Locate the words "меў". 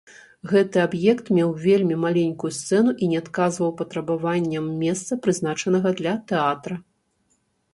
1.37-1.51